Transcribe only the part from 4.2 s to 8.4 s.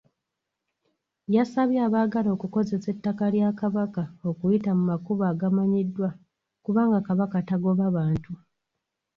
okuyita mu makubo agamanyiddwa kubanga Kabaka tagoba bantu.